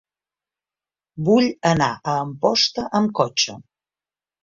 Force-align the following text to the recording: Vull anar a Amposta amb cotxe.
Vull 1.27 1.47
anar 1.73 1.91
a 2.01 2.17
Amposta 2.25 2.89
amb 3.01 3.17
cotxe. 3.25 3.63